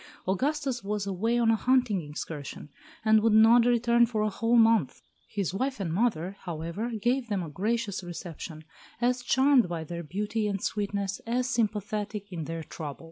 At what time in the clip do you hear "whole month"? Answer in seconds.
4.31-5.03